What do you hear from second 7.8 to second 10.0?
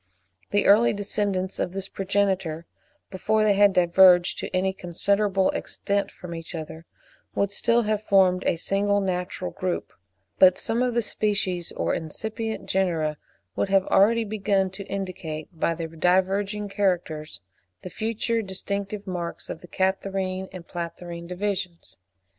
have formed a single natural group;